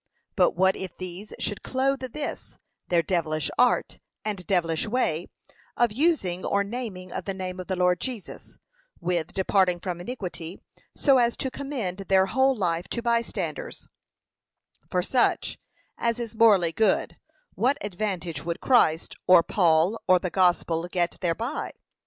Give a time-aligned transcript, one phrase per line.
[0.35, 2.57] But what if these should clothe this,
[2.87, 5.27] their devilish art, and devilish way,
[5.77, 8.57] of using or naming of the name of the Lord Jesus,
[8.99, 10.59] with departing from iniquity,
[10.95, 13.87] so as to commend their whole life to by standers,
[14.89, 15.59] for such:
[15.99, 17.19] as is morally good:
[17.53, 21.73] what advantage would Christ, or Paul, or the gospel, get thereby?